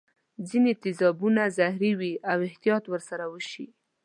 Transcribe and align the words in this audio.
ځیني 0.47 0.73
تیزابونه 0.83 1.41
زهري 1.57 1.91
وي 1.99 2.13
او 2.31 2.37
احتیاط 2.49 2.83
ور 2.87 3.01
سره 3.09 3.25
وشي. 3.33 3.67